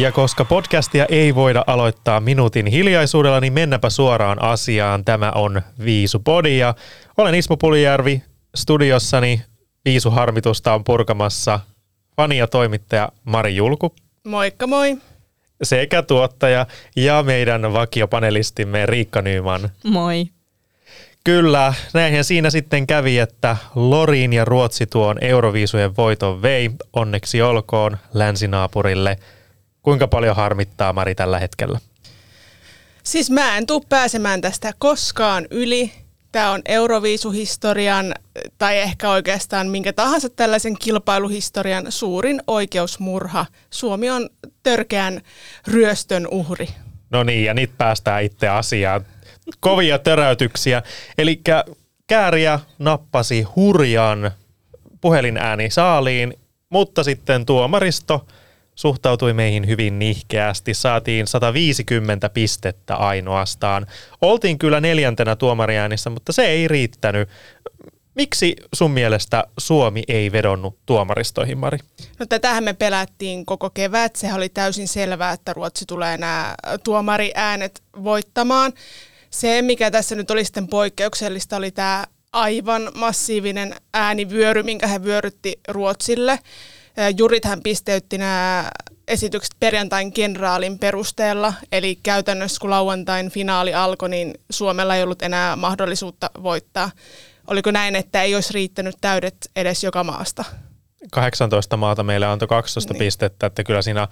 [0.00, 5.04] Ja koska podcastia ei voida aloittaa minuutin hiljaisuudella, niin mennäpä suoraan asiaan.
[5.04, 6.74] Tämä on Viisu Podi ja
[7.16, 8.22] olen Ismo Pulijärvi
[8.54, 9.42] studiossani.
[9.84, 11.60] Viisu Harmitusta on purkamassa
[12.16, 14.96] fani ja toimittaja Mari Julku Moikka moi.
[15.62, 19.70] sekä tuottaja ja meidän vakiopanelistimme Riikka Nyman.
[19.84, 20.26] Moi.
[21.24, 26.70] Kyllä, näinhän siinä sitten kävi, että Loriin ja Ruotsi tuon Euroviisujen voiton vei.
[26.92, 29.18] Onneksi olkoon länsinaapurille.
[29.82, 31.80] Kuinka paljon harmittaa Mari tällä hetkellä?
[33.02, 35.92] Siis mä en tuu pääsemään tästä koskaan yli.
[36.32, 38.14] Tämä on Euroviisuhistorian
[38.58, 43.46] tai ehkä oikeastaan minkä tahansa tällaisen kilpailuhistorian suurin oikeusmurha.
[43.70, 44.30] Suomi on
[44.62, 45.20] törkeän
[45.66, 46.68] ryöstön uhri.
[47.10, 49.06] No niin, ja nyt päästään itse asiaan.
[49.60, 50.82] Kovia töräytyksiä.
[51.18, 51.40] Eli
[52.06, 54.30] kääriä nappasi hurjan
[55.00, 56.34] puhelinääni saaliin,
[56.68, 58.26] mutta sitten tuomaristo
[58.80, 60.74] suhtautui meihin hyvin nihkeästi.
[60.74, 63.86] Saatiin 150 pistettä ainoastaan.
[64.20, 67.28] Oltiin kyllä neljäntenä tuomariäänissä, mutta se ei riittänyt.
[68.14, 71.78] Miksi sun mielestä Suomi ei vedonnut tuomaristoihin, Mari?
[72.18, 74.16] No tätähän me pelättiin koko kevät.
[74.16, 78.72] Sehän oli täysin selvää, että Ruotsi tulee nämä tuomariäänet voittamaan.
[79.30, 85.60] Se, mikä tässä nyt oli sitten poikkeuksellista, oli tämä aivan massiivinen äänivyöry, minkä he vyörytti
[85.68, 86.38] Ruotsille.
[87.16, 88.70] Jurithan pisteytti nämä
[89.08, 95.56] esitykset perjantain kenraalin perusteella, eli käytännössä kun lauantain finaali alkoi, niin Suomella ei ollut enää
[95.56, 96.90] mahdollisuutta voittaa.
[97.46, 100.44] Oliko näin, että ei olisi riittänyt täydet edes joka maasta?
[101.12, 102.98] 18 maata meille antoi 12 Niin.
[102.98, 103.06] niin.
[103.06, 104.08] pistettä, että kyllä siinä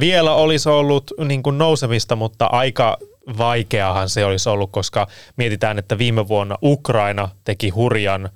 [0.00, 2.96] vielä olisi ollut niin kuin nousemista, mutta aika
[3.38, 8.28] vaikeahan se olisi ollut, koska mietitään, että viime vuonna Ukraina teki hurjan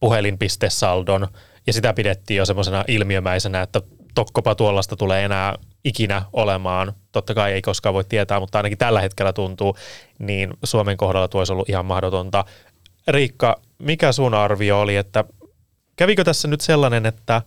[0.00, 1.28] puhelinpistesaldon
[1.66, 3.80] ja sitä pidettiin jo semmoisena ilmiömäisenä, että
[4.14, 6.92] tokkopa tuollaista tulee enää ikinä olemaan.
[7.12, 9.76] Totta kai ei koskaan voi tietää, mutta ainakin tällä hetkellä tuntuu,
[10.18, 12.44] niin Suomen kohdalla tuo olisi ollut ihan mahdotonta.
[13.08, 15.24] Riikka, mikä sun arvio oli, että
[15.96, 17.42] kävikö tässä nyt sellainen, että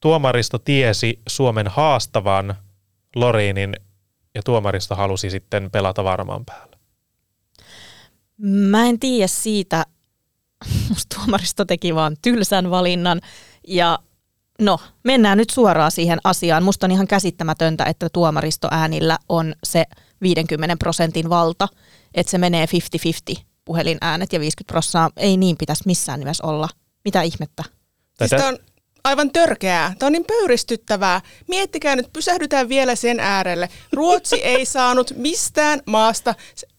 [0.00, 2.54] tuomaristo tiesi Suomen haastavan
[3.16, 3.76] Loriinin
[4.34, 6.76] ja tuomaristo halusi sitten pelata varmaan päällä?
[8.38, 9.86] Mä en tiedä siitä.
[10.88, 13.20] Musta tuomaristo teki vaan tylsän valinnan.
[13.68, 13.98] Ja
[14.60, 16.62] no, mennään nyt suoraan siihen asiaan.
[16.62, 19.84] Musta on ihan käsittämätöntä, että tuomaristoäänillä on se
[20.22, 21.68] 50 prosentin valta,
[22.14, 22.66] että se menee
[23.36, 25.22] 50-50 puhelinäänet ja 50 prosenttia.
[25.22, 26.68] Ei niin pitäisi missään nimessä olla.
[27.04, 27.62] Mitä ihmettä?
[28.18, 28.58] Siis Tätä- tämä on
[29.04, 29.94] aivan törkeää.
[29.98, 31.20] Tämä on niin pöyristyttävää.
[31.48, 33.68] Miettikää nyt, pysähdytään vielä sen äärelle.
[33.92, 36.34] Ruotsi ei saanut mistään maasta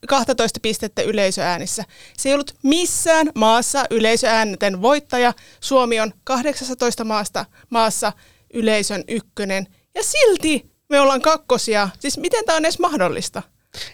[0.07, 1.83] 12 pistettä yleisöäänissä.
[2.17, 5.33] Se ei ollut missään maassa yleisöäänten voittaja.
[5.59, 8.13] Suomi on 18 maasta maassa
[8.53, 9.67] yleisön ykkönen.
[9.95, 11.89] Ja silti me ollaan kakkosia.
[11.99, 13.41] Siis miten tämä on edes mahdollista?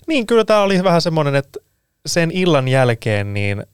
[0.07, 1.59] Niin, kyllä tämä oli vähän semmoinen, että
[2.05, 3.65] sen illan jälkeen niin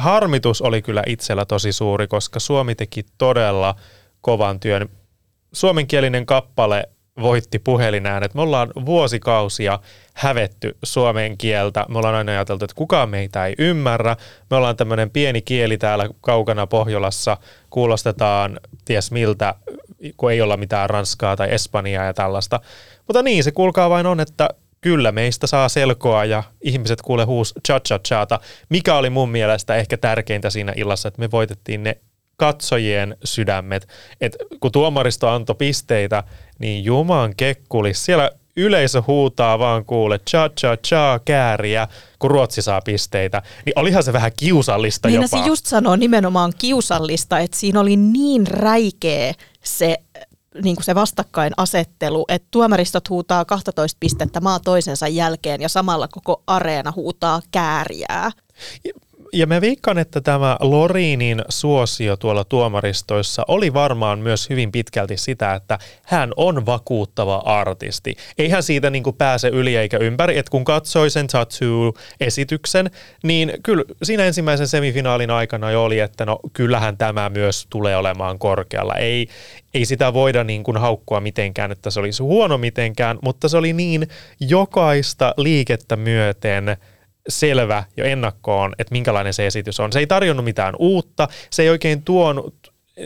[0.00, 3.74] harmitus oli kyllä itsellä tosi suuri, koska Suomi teki todella
[4.20, 4.88] kovan työn.
[5.52, 6.88] Suomenkielinen kappale
[7.20, 8.34] voitti puhelinäänet.
[8.34, 9.78] Me ollaan vuosikausia
[10.14, 11.86] hävetty suomen kieltä.
[11.88, 14.16] Me ollaan aina ajateltu, että kukaan meitä ei ymmärrä.
[14.50, 17.36] Me ollaan tämmöinen pieni kieli täällä kaukana Pohjolassa.
[17.70, 19.54] Kuulostetaan ties miltä,
[20.16, 22.60] kun ei olla mitään ranskaa tai espanjaa ja tällaista.
[23.06, 24.48] Mutta niin, se kuulkaa vain on, että
[24.88, 29.76] kyllä meistä saa selkoa ja ihmiset kuule huus cha cha chata, mikä oli mun mielestä
[29.76, 31.96] ehkä tärkeintä siinä illassa, että me voitettiin ne
[32.36, 33.88] katsojien sydämet.
[34.20, 36.24] Et kun tuomaristo antoi pisteitä,
[36.58, 38.04] niin juman kekkulis.
[38.04, 43.42] Siellä yleisö huutaa vaan kuule cha cha cha kääriä, kun Ruotsi saa pisteitä.
[43.66, 45.28] Niin olihan se vähän kiusallista Niin jopa.
[45.28, 49.34] se just sanoo nimenomaan kiusallista, että siinä oli niin räikeä
[49.64, 49.96] se
[50.62, 56.42] niin kuin se vastakkainasettelu, että tuomaristot huutaa 12 pistettä maa toisensa jälkeen ja samalla koko
[56.46, 58.30] areena huutaa kääriää.
[59.32, 65.54] Ja mä veikkaan, että tämä Lorinin suosio tuolla tuomaristoissa oli varmaan myös hyvin pitkälti sitä,
[65.54, 68.16] että hän on vakuuttava artisti.
[68.38, 72.90] Eihän siitä niin pääse yli eikä ympäri, että kun katsoi sen Tattoo-esityksen,
[73.22, 78.38] niin kyllä siinä ensimmäisen semifinaalin aikana jo oli, että no kyllähän tämä myös tulee olemaan
[78.38, 78.94] korkealla.
[78.94, 79.28] Ei,
[79.74, 83.72] ei sitä voida niin kuin haukkua mitenkään, että se olisi huono mitenkään, mutta se oli
[83.72, 84.08] niin
[84.40, 86.76] jokaista liikettä myöten–
[87.28, 89.92] selvä jo ennakkoon, että minkälainen se esitys on.
[89.92, 92.54] Se ei tarjonnut mitään uutta, se ei oikein tuonut,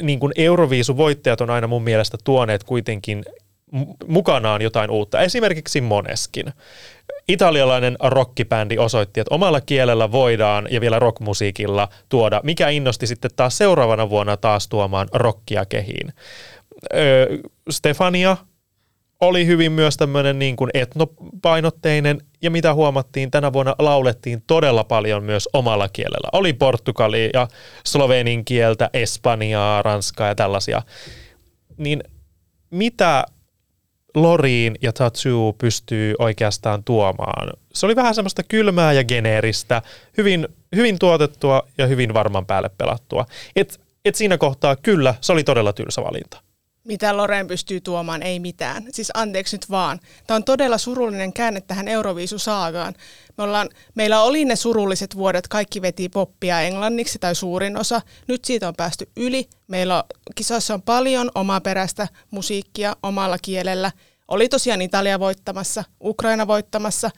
[0.03, 3.25] niin kuin Euroviisu-voittajat on aina mun mielestä tuoneet kuitenkin
[4.07, 5.21] mukanaan jotain uutta.
[5.21, 6.53] Esimerkiksi Moneskin.
[7.29, 13.59] Italialainen rockibändi osoitti, että omalla kielellä voidaan ja vielä rockmusiikilla tuoda, mikä innosti sitten taas
[13.59, 16.13] seuraavana vuonna taas tuomaan rockia kehiin.
[16.95, 17.39] Öö,
[17.71, 18.37] Stefania
[19.23, 25.25] oli hyvin myös tämmöinen niin kuin etnopainotteinen, ja mitä huomattiin, tänä vuonna laulettiin todella paljon
[25.25, 26.29] myös omalla kielellä.
[26.33, 27.49] Oli portugali ja
[27.87, 30.83] slovenin kieltä, espanjaa, ranskaa ja tällaisia.
[31.77, 32.03] Niin
[32.71, 33.25] mitä
[34.15, 37.53] Loriin ja Tattoo pystyy oikeastaan tuomaan?
[37.73, 39.83] Se oli vähän semmoista kylmää ja geneeristä,
[40.17, 43.27] hyvin, hyvin tuotettua ja hyvin varman päälle pelattua.
[43.57, 46.52] Et, et siinä kohtaa kyllä, se oli todella tylsä valinta
[46.85, 48.85] mitä Loren pystyy tuomaan, ei mitään.
[48.93, 50.01] Siis anteeksi nyt vaan.
[50.27, 52.95] Tämä on todella surullinen käänne tähän Euroviisu-saagaan.
[53.39, 58.03] Me ollaan, meillä oli ne surulliset vuodet, kaikki veti poppia englanniksi tai suurin osa.
[58.29, 59.49] Nyt siitä on päästy yli.
[59.69, 60.03] Meillä on,
[60.35, 63.93] kisoissa on paljon omaperäistä musiikkia omalla kielellä.
[64.29, 67.11] Oli tosiaan Italia voittamassa, Ukraina voittamassa.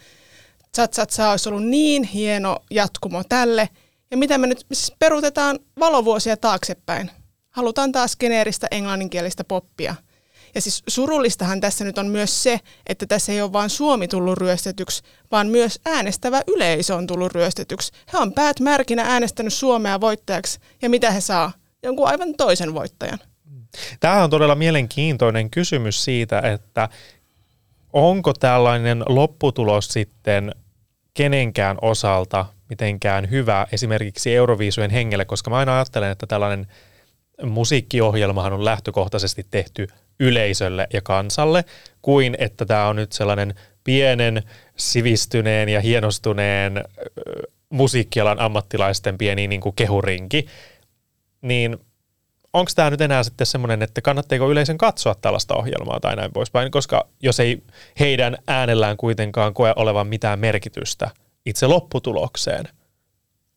[0.72, 3.68] Tsatsatsa olisi ollut niin hieno jatkumo tälle.
[4.10, 7.10] Ja mitä me nyt siis peruutetaan valovuosia taaksepäin
[7.54, 9.94] halutaan taas geneeristä englanninkielistä poppia.
[10.54, 14.38] Ja siis surullistahan tässä nyt on myös se, että tässä ei ole vain Suomi tullut
[14.38, 17.92] ryöstetyksi, vaan myös äänestävä yleisö on tullut ryöstetyksi.
[18.12, 21.52] He on päät märkinä äänestänyt Suomea voittajaksi, ja mitä he saa?
[21.82, 23.18] Jonkun aivan toisen voittajan.
[24.00, 26.88] Tämä on todella mielenkiintoinen kysymys siitä, että
[27.92, 30.54] onko tällainen lopputulos sitten
[31.14, 36.66] kenenkään osalta mitenkään hyvä esimerkiksi Euroviisujen hengelle, koska mä aina ajattelen, että tällainen–
[37.48, 39.86] musiikkiohjelmahan on lähtökohtaisesti tehty
[40.20, 41.64] yleisölle ja kansalle,
[42.02, 43.54] kuin että tämä on nyt sellainen
[43.84, 44.42] pienen,
[44.76, 46.84] sivistyneen ja hienostuneen
[47.70, 50.46] musiikkialan ammattilaisten pieni niin kuin kehurinki,
[51.42, 51.78] niin
[52.52, 56.70] onko tämä nyt enää sitten semmoinen, että kannattaako yleisön katsoa tällaista ohjelmaa tai näin poispäin,
[56.70, 57.62] koska jos ei
[58.00, 61.10] heidän äänellään kuitenkaan koe olevan mitään merkitystä
[61.46, 62.68] itse lopputulokseen.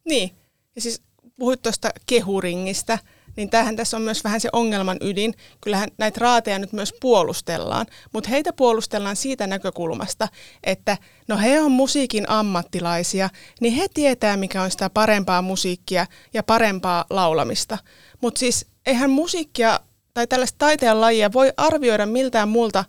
[0.05, 0.31] Niin,
[0.75, 1.01] ja siis
[1.39, 2.97] puhuit tuosta kehuringista–
[3.37, 5.33] niin tämähän tässä on myös vähän se ongelman ydin.
[5.61, 10.27] Kyllähän näitä raateja nyt myös puolustellaan, mutta heitä puolustellaan siitä näkökulmasta,
[10.63, 10.97] että
[11.27, 13.29] no he on musiikin ammattilaisia,
[13.61, 17.77] niin he tietää, mikä on sitä parempaa musiikkia ja parempaa laulamista.
[18.21, 19.79] Mutta siis eihän musiikkia
[20.13, 22.85] tai tällaista taiteen lajia voi arvioida miltään muulta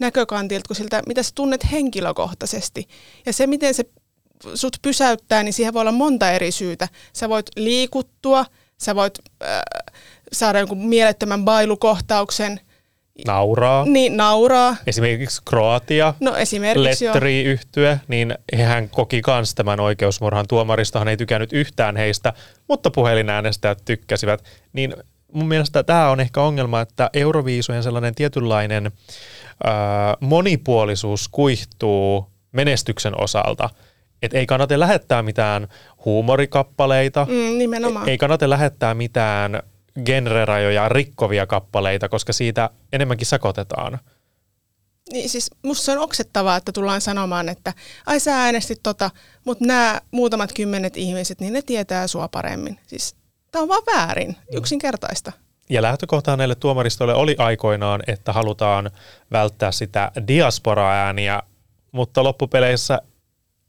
[0.00, 2.88] näkökantilta kuin siltä, mitä sä tunnet henkilökohtaisesti.
[3.26, 3.84] Ja se, miten se
[4.54, 6.88] sut pysäyttää, niin siihen voi olla monta eri syytä.
[7.12, 8.46] Sä voit liikuttua,
[8.82, 9.60] sä voit äh,
[10.32, 12.60] saada jonkun mielettömän bailukohtauksen.
[13.26, 13.84] Nauraa.
[13.84, 14.76] Niin, nauraa.
[14.86, 18.34] Esimerkiksi Kroatia, no, esimerkiksi letteri yhtyä, niin
[18.66, 20.48] hän koki myös tämän oikeusmurhan.
[20.48, 22.32] Tuomaristohan ei tykännyt yhtään heistä,
[22.68, 24.44] mutta puhelinäänestäjät tykkäsivät.
[24.72, 24.96] Niin
[25.32, 29.72] mun mielestä tämä on ehkä ongelma, että Euroviisujen sellainen tietynlainen äh,
[30.20, 33.70] monipuolisuus kuihtuu menestyksen osalta–
[34.22, 35.68] että ei kannata lähettää mitään
[36.04, 38.08] huumorikappaleita, mm, nimenomaan.
[38.08, 39.62] ei kannata lähettää mitään
[40.04, 43.98] genrerajoja rikkovia kappaleita, koska siitä enemmänkin sakotetaan.
[45.12, 47.72] Niin siis musta se on oksettavaa, että tullaan sanomaan, että
[48.06, 49.10] ai sä äänestit tota,
[49.44, 52.78] mutta nämä muutamat kymmenet ihmiset, niin ne tietää sua paremmin.
[52.86, 53.16] Siis
[53.50, 54.58] tämä on vaan väärin, mm.
[54.58, 55.32] yksinkertaista.
[55.70, 58.90] Ja lähtökohta näille tuomaristoille oli aikoinaan, että halutaan
[59.32, 61.42] välttää sitä diaspora-ääniä,
[61.92, 63.02] mutta loppupeleissä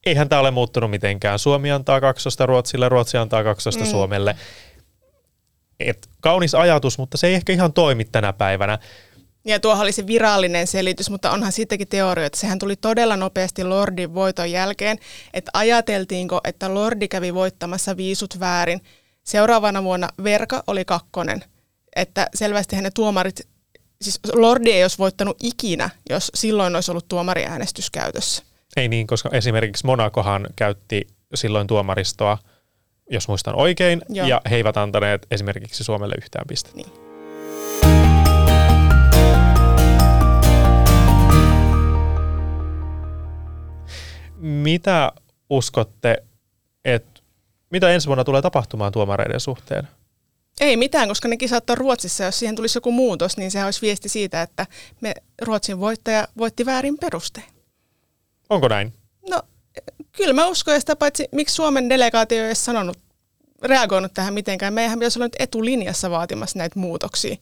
[0.05, 1.39] eihän tämä ole muuttunut mitenkään.
[1.39, 3.89] Suomi antaa kaksosta Ruotsille, Ruotsi antaa kaksosta mm.
[3.89, 4.36] Suomelle.
[5.79, 8.79] Et kaunis ajatus, mutta se ei ehkä ihan toimi tänä päivänä.
[9.45, 12.38] Ja tuohon oli se virallinen selitys, mutta onhan sittenkin teorioita.
[12.38, 14.98] Sehän tuli todella nopeasti Lordin voiton jälkeen,
[15.33, 18.81] että ajateltiinko, että Lordi kävi voittamassa viisut väärin.
[19.24, 21.43] Seuraavana vuonna Verka oli kakkonen.
[21.95, 23.48] Että selvästi hänen tuomarit,
[24.01, 28.43] siis Lordi ei olisi voittanut ikinä, jos silloin olisi ollut tuomariäänestys käytössä.
[28.77, 32.37] Ei niin, koska esimerkiksi Monakohan käytti silloin tuomaristoa,
[33.09, 34.27] jos muistan oikein, Joo.
[34.27, 36.77] ja he eivät antaneet esimerkiksi Suomelle yhtään pistettä.
[36.77, 37.03] Niin.
[44.37, 45.11] Mitä
[45.49, 46.23] uskotte,
[46.85, 47.21] että
[47.69, 49.87] Mitä ensi vuonna tulee tapahtumaan tuomareiden suhteen?
[50.61, 52.23] Ei mitään, koska ne kisat on Ruotsissa.
[52.23, 54.67] Jos siihen tulisi joku muutos, niin se olisi viesti siitä, että
[55.01, 57.52] me Ruotsin voittaja voitti väärin perustein.
[58.53, 58.93] Onko näin?
[59.29, 59.41] No,
[60.12, 62.98] kyllä mä uskon, ja sitä paitsi miksi Suomen delegaatio ei ole sanonut,
[63.63, 64.74] reagoinut tähän mitenkään.
[64.74, 67.36] Meihän pitäisi olla nyt etulinjassa vaatimassa näitä muutoksia.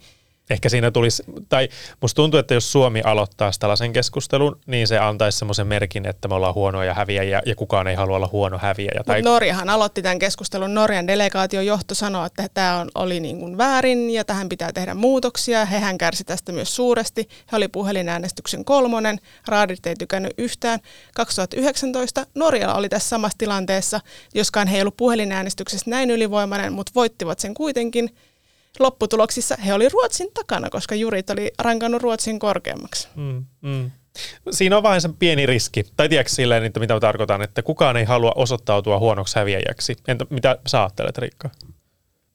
[0.52, 1.70] Ehkä siinä tulisi, tai
[2.02, 6.36] musta tuntuu, että jos Suomi aloittaa tällaisen keskustelun, niin se antaisi semmoisen merkin, että me
[6.36, 9.04] ollaan huonoja häviäjiä ja kukaan ei halua olla huono häviäjä.
[9.06, 9.22] Tai...
[9.22, 10.74] Norjahan aloitti tämän keskustelun.
[10.74, 15.66] Norjan delegaation johto sanoi, että tämä oli niin kuin väärin ja tähän pitää tehdä muutoksia.
[15.66, 17.30] Hehän kärsi tästä myös suuresti.
[17.52, 19.20] He oli puhelinäänestyksen kolmonen.
[19.48, 20.80] Raadit ei tykännyt yhtään.
[21.16, 24.00] 2019 Norja oli tässä samassa tilanteessa,
[24.34, 28.10] joskaan he ei ollut puhelinäänestyksessä näin ylivoimainen, mutta voittivat sen kuitenkin–
[28.80, 33.08] lopputuloksissa he oli Ruotsin takana, koska jurit oli rankannut Ruotsin korkeammaksi.
[33.16, 33.92] Mm, mm.
[34.52, 35.84] Siinä on vain sen pieni riski.
[35.98, 39.96] Tai tiedätkö silleen, että mitä tarkoitan, että kukaan ei halua osoittautua huonoksi häviäjäksi.
[40.08, 41.50] Entä mitä sä ajattelet, Riikka?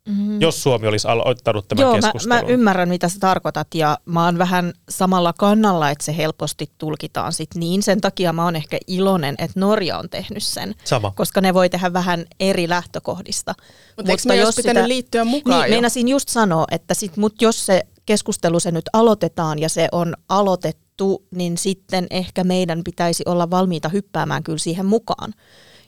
[0.07, 0.41] Mm.
[0.41, 2.37] Jos Suomi olisi aloittanut tämän Joo, keskustelun.
[2.37, 6.71] Mä, mä ymmärrän, mitä sä tarkoitat ja mä oon vähän samalla kannalla, että se helposti
[6.79, 7.83] tulkitaan sit niin.
[7.83, 10.75] Sen takia mä oon ehkä iloinen, että Norja on tehnyt sen.
[10.85, 11.13] Sama.
[11.17, 13.55] Koska ne voi tehdä vähän eri lähtökohdista.
[13.59, 17.43] Mut Mutta eikö jos pitänyt sitä, liittyä mukaan niin, Meinasin just sanoa, että sit, mut
[17.43, 23.23] jos se keskustelu se nyt aloitetaan ja se on aloitettu, niin sitten ehkä meidän pitäisi
[23.27, 25.35] olla valmiita hyppäämään kyllä siihen mukaan.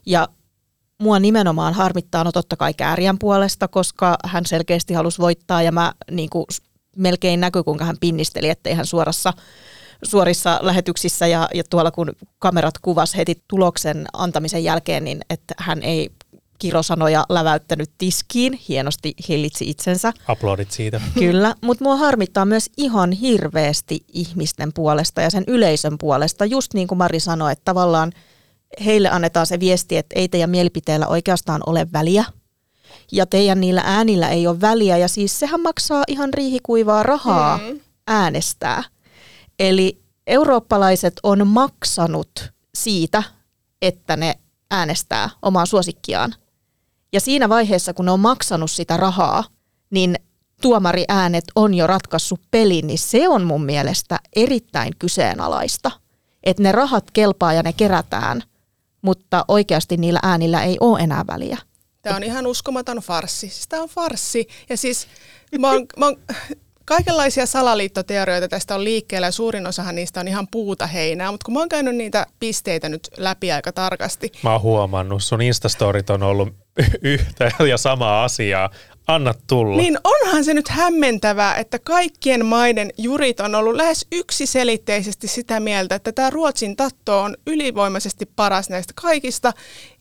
[0.07, 0.29] Ja
[0.99, 5.93] mua nimenomaan harmittaa, no totta kai Kääriän puolesta, koska hän selkeästi halusi voittaa ja mä
[6.11, 6.45] niin kuin,
[6.97, 9.33] melkein näkyy, kuinka hän pinnisteli, ettei hän suorassa
[10.03, 15.83] suorissa lähetyksissä ja, ja tuolla kun kamerat kuvas heti tuloksen antamisen jälkeen, niin että hän
[15.83, 16.11] ei
[16.59, 20.13] kirosanoja läväyttänyt tiskiin, hienosti hillitsi itsensä.
[20.29, 21.01] Aplodit siitä.
[21.19, 26.89] Kyllä, mutta mua harmittaa myös ihan hirveästi ihmisten puolesta ja sen yleisön puolesta, just niin
[26.89, 28.13] kuin Mari sanoi, että tavallaan–
[28.85, 32.25] heille annetaan se viesti, että ei teidän mielipiteellä oikeastaan ole väliä.
[33.13, 34.97] Ja teidän niillä äänillä ei ole väliä.
[34.97, 37.81] Ja siis sehän maksaa ihan riihikuivaa rahaa mm.
[38.07, 38.83] äänestää.
[39.59, 43.23] Eli eurooppalaiset on maksanut siitä,
[43.83, 44.35] että ne
[44.71, 46.35] äänestää omaa suosikkiaan.
[47.13, 49.45] Ja siinä vaiheessa, kun ne on maksanut sitä rahaa,
[49.91, 50.17] niin
[50.63, 55.91] tuomariäänet on jo ratkaissut pelin, niin se on mun mielestä erittäin kyseenalaista.
[56.45, 58.43] Että ne rahat kelpaa ja ne kerätään–
[59.09, 61.59] mutta oikeasti niillä äänillä ei ole enää väliä.
[62.03, 63.49] Tämä on ihan uskomaton farssi.
[63.49, 64.49] Siis tämä on farssi.
[64.69, 65.07] Ja siis
[65.59, 66.17] mä oon, mä oon,
[66.85, 71.55] kaikenlaisia salaliittoteorioita tästä on liikkeellä ja suurin osahan niistä on ihan puuta heinää, mutta kun
[71.55, 74.33] mä oon käynyt niitä pisteitä nyt läpi aika tarkasti.
[74.43, 76.49] Mä oon huomannut, sun Instastorit on ollut
[77.03, 78.71] yhtä ja samaa asiaa
[79.09, 79.77] Anna tulla.
[79.77, 85.95] Niin onhan se nyt hämmentävää, että kaikkien maiden jurit on ollut lähes yksiselitteisesti sitä mieltä,
[85.95, 89.53] että tämä Ruotsin tatto on ylivoimaisesti paras näistä kaikista.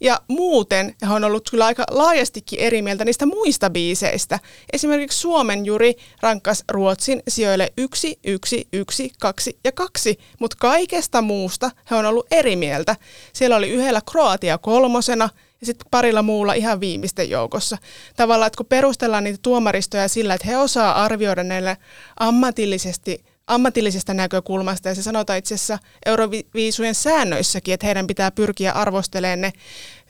[0.02, 4.40] Ja muuten he on ollut kyllä aika laajastikin eri mieltä niistä muista biiseistä.
[4.74, 11.72] Esimerkiksi Suomen juri rankkas Ruotsin sijoille 1, 1, 1, 2 ja 2, mutta kaikesta muusta
[11.92, 12.96] he on ollut eri mieltä.
[13.34, 15.30] Siellä oli yhdellä Kroatia kolmosena–
[15.62, 17.78] ja sitten parilla muulla ihan viimeisten joukossa.
[18.16, 21.78] Tavallaan, että kun perustellaan niitä tuomaristoja sillä, että he osaa arvioida näille
[22.20, 29.42] ammatillisesti ammatillisesta näkökulmasta, ja se sanotaan itse asiassa Euroviisujen säännöissäkin, että heidän pitää pyrkiä arvostelemaan
[29.42, 29.54] ne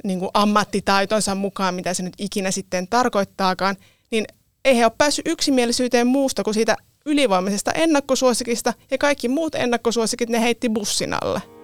[0.03, 3.75] niin kuin ammattitaitonsa mukaan, mitä se nyt ikinä sitten tarkoittaakaan,
[4.11, 4.25] niin
[4.65, 6.75] ei he ole päässyt yksimielisyyteen muusta kuin siitä
[7.05, 11.56] ylivoimaisesta ennakkosuosikista, ja kaikki muut ennakkosuosikit ne heitti bussin alle.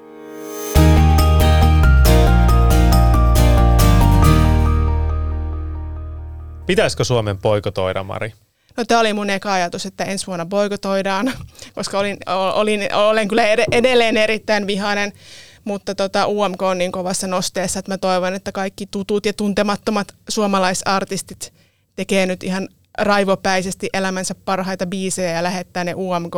[6.65, 8.33] Pitäisikö Suomen poikotoida, Mari?
[8.77, 11.33] No tämä oli mun eka ajatus, että ensi vuonna boikotoidaan,
[11.75, 12.17] koska olin,
[12.53, 15.13] olin, olen kyllä edelleen erittäin vihainen,
[15.63, 20.07] mutta tota, UMK on niin kovassa nosteessa, että mä toivon, että kaikki tutut ja tuntemattomat
[20.29, 21.53] suomalaisartistit
[21.95, 26.35] tekee nyt ihan raivopäisesti elämänsä parhaita biisejä ja lähettää ne umk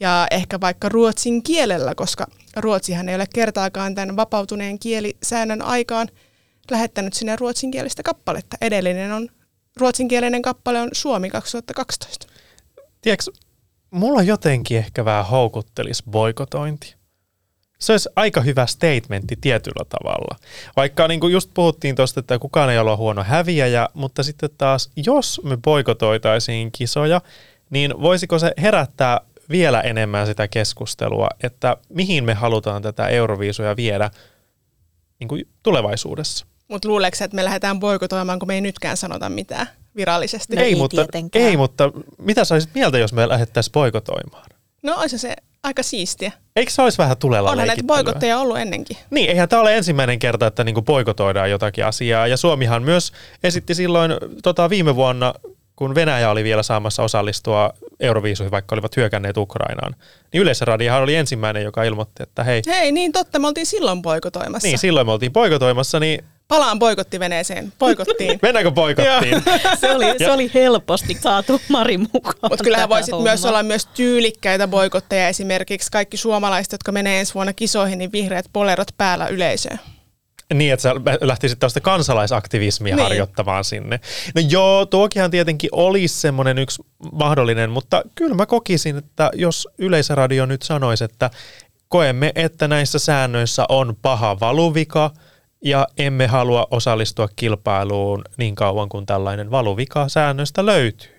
[0.00, 2.26] ja ehkä vaikka ruotsin kielellä, koska
[2.56, 6.08] ruotsihan ei ole kertaakaan tämän vapautuneen kielisäännön aikaan–
[6.70, 8.56] lähettänyt sinne ruotsinkielistä kappaletta.
[8.60, 9.28] Edellinen on,
[9.76, 12.26] ruotsinkielinen kappale on Suomi 2012.
[13.00, 13.30] Tiedätkö,
[13.90, 16.94] mulla jotenkin ehkä vähän houkuttelisi boikotointi.
[17.78, 20.36] Se olisi aika hyvä statementti tietyllä tavalla.
[20.76, 24.90] Vaikka niin kuin just puhuttiin tuosta, että kukaan ei ole huono häviäjä, mutta sitten taas,
[25.06, 27.20] jos me boikotoitaisiin kisoja,
[27.70, 29.20] niin voisiko se herättää
[29.50, 34.10] vielä enemmän sitä keskustelua, että mihin me halutaan tätä Euroviisuja viedä
[35.20, 36.46] niin kuin tulevaisuudessa.
[36.68, 40.56] Mutta luuleeko että me lähdetään boikotoimaan, kun me ei nytkään sanota mitään virallisesti?
[40.56, 44.46] No ei, ei, mutta, ei, mutta mitä sä olisit mieltä, jos me lähdettäisiin boikotoimaan?
[44.82, 46.32] No olisi se Aika siistiä.
[46.56, 48.96] Eikö se olisi vähän tulella Onhan näitä boikotteja ollut ennenkin.
[49.10, 52.26] Niin, eihän tämä ole ensimmäinen kerta, että niinku boikotoidaan jotakin asiaa.
[52.26, 53.12] Ja Suomihan myös
[53.44, 55.34] esitti silloin tota, viime vuonna,
[55.76, 59.94] kun Venäjä oli vielä saamassa osallistua Euroviisuihin, vaikka olivat hyökänneet Ukrainaan.
[60.32, 64.68] Niin Yleisradiohan oli ensimmäinen, joka ilmoitti, että hei, Hei, niin totta, me oltiin silloin boikotoimassa.
[64.68, 67.72] niin silloin me oltiin boikotoimassa, niin Palaan boikottiveneeseen.
[67.78, 68.38] Boikottiin.
[68.42, 69.42] mennäänkö boikottiin?
[69.80, 72.34] Se oli, se oli helposti saatu Mari mukaan.
[72.50, 73.48] Mutta kyllähän voisit myös hommaan.
[73.48, 75.28] olla myös tyylikkäitä boikotteja.
[75.28, 79.80] Esimerkiksi kaikki suomalaiset, jotka menee ensi vuonna kisoihin, niin vihreät polerot päällä yleisöön.
[80.54, 83.02] Niin, että sä lähtisit tällaista kansalaisaktivismia Niin.
[83.02, 84.00] harjoittamaan sinne.
[84.34, 90.46] No joo, tuokihan tietenkin olisi semmoinen yksi mahdollinen, mutta kyllä mä kokisin, että jos Yleisradio
[90.46, 91.30] nyt sanoisi, että
[91.88, 95.10] koemme, että näissä säännöissä on paha valuvika
[95.64, 101.16] ja emme halua osallistua kilpailuun niin kauan kuin tällainen valuvika säännöstä löytyy.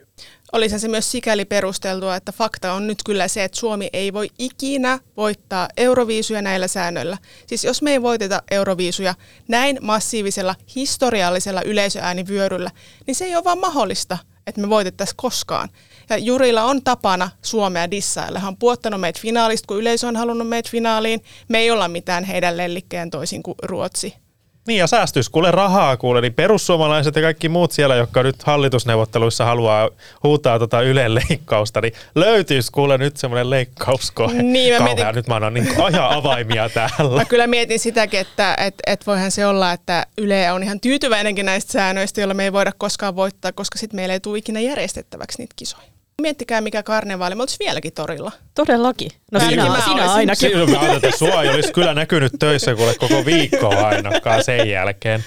[0.51, 4.29] Olisihan se myös sikäli perusteltua, että fakta on nyt kyllä se, että Suomi ei voi
[4.39, 7.17] ikinä voittaa Euroviisuja näillä säännöillä.
[7.47, 9.15] Siis jos me ei voiteta Euroviisuja
[9.47, 12.71] näin massiivisella historiallisella yleisöäänivyöryllä,
[13.07, 14.17] niin se ei ole vaan mahdollista,
[14.47, 15.69] että me voitettaisiin koskaan.
[16.09, 18.39] Ja Jurilla on tapana Suomea dissailla.
[18.39, 21.23] Hän on puottanut meitä finaalista, kun yleisö on halunnut meitä finaaliin.
[21.47, 24.26] Me ei olla mitään heidän lellikkeen toisin kuin Ruotsi.
[24.67, 29.45] Niin ja säästyisi kuule rahaa kuule, niin perussuomalaiset ja kaikki muut siellä, jotka nyt hallitusneuvotteluissa
[29.45, 29.89] haluaa
[30.23, 34.43] huutaa tota Ylen leikkausta, niin löytyisi kuule nyt semmoinen leikkauskohe.
[34.43, 37.15] Niin, mä Kauhea, mietin- nyt mä annan niin ihan avaimia täällä.
[37.15, 41.45] Mä kyllä mietin sitäkin, että et, et voihan se olla, että Yle on ihan tyytyväinenkin
[41.45, 45.37] näistä säännöistä, joilla me ei voida koskaan voittaa, koska sitten meillä ei tule ikinä järjestettäväksi
[45.37, 45.96] niitä kisoja.
[46.21, 48.31] Miettikää mikä karnevaali, me oltaisiin vieläkin torilla.
[48.55, 49.11] Todellakin.
[49.31, 50.09] No sinä, sinä olisin.
[50.09, 50.49] ainakin.
[50.49, 54.69] Silloin mä ajattelin, että sua ei olisi kyllä näkynyt töissä kuule koko viikkoa ainakaan sen
[54.69, 55.23] jälkeen.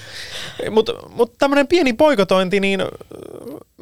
[0.71, 2.87] Mutta mut tämmöinen pieni poikotointi, niin äh,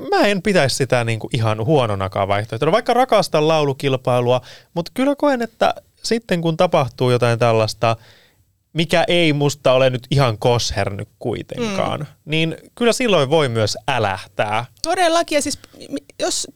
[0.10, 2.72] mä en pitäisi sitä niinku ihan huononakaan vaihtoehtona.
[2.72, 4.42] Vaikka rakastan laulukilpailua,
[4.74, 5.74] mutta kyllä koen, että
[6.04, 7.96] sitten kun tapahtuu jotain tällaista,
[8.74, 12.06] mikä ei musta ole nyt ihan koshernyt kuitenkaan, mm.
[12.26, 14.66] niin kyllä silloin voi myös älähtää.
[14.84, 15.60] Todellakin, ja siis
[16.20, 16.48] jos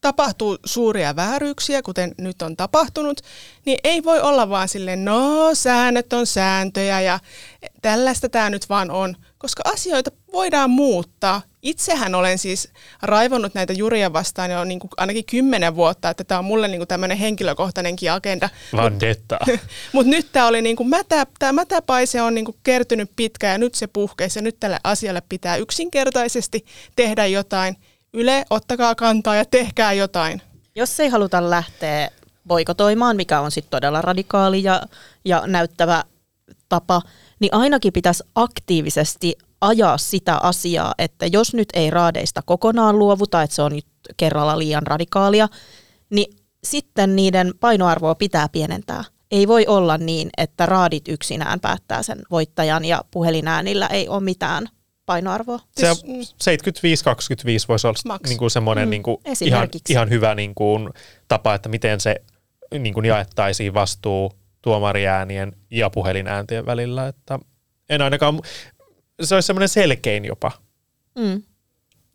[0.00, 3.20] tapahtuu suuria vääryyksiä, kuten nyt on tapahtunut,
[3.66, 7.18] niin ei voi olla vaan silleen, no säännöt on sääntöjä ja
[7.82, 11.42] tällaista tämä nyt vaan on, koska asioita voidaan muuttaa.
[11.62, 12.68] Itsehän olen siis
[13.02, 16.78] raivonnut näitä juria vastaan jo niin kuin ainakin kymmenen vuotta, että tämä on mulle niin
[16.78, 18.48] kuin tämmöinen henkilökohtainenkin agenda.
[18.76, 19.38] Vandetta.
[19.92, 23.86] Mutta nyt tämä oli niinku mätä, tämä mätäpaise on niinku kertynyt pitkään ja nyt se
[23.86, 26.64] puhkeisi ja nyt tälle asialle pitää yksinkertaisesti
[26.96, 27.76] tehdä jotain.
[28.14, 30.42] Yle, ottakaa kantaa ja tehkää jotain.
[30.74, 32.10] Jos ei haluta lähteä
[32.46, 34.82] boikotoimaan, mikä on sitten todella radikaali ja,
[35.24, 36.04] ja näyttävä
[36.68, 37.02] tapa,
[37.40, 43.56] niin ainakin pitäisi aktiivisesti ajaa sitä asiaa, että jos nyt ei raadeista kokonaan luovuta, että
[43.56, 45.48] se on nyt kerralla liian radikaalia,
[46.10, 49.04] niin sitten niiden painoarvoa pitää pienentää.
[49.30, 54.68] Ei voi olla niin, että raadit yksinään päättää sen voittajan ja puhelinäänillä ei ole mitään
[55.10, 55.60] painoarvoa.
[55.76, 56.34] Se Siis,
[57.64, 58.28] 75-25 voisi olla Maks.
[58.28, 60.90] niin kuin semmoinen Mm, niin kuin ihan, ihan hyvä niin kuin
[61.28, 62.16] tapa, että miten se
[62.78, 67.08] niin kuin jaettaisiin vastuu tuomariäänien ja puhelinääntien välillä.
[67.08, 67.38] Että
[67.88, 68.40] en ainakaan,
[69.22, 70.52] se olisi semmoinen selkein jopa.
[71.18, 71.42] Mm.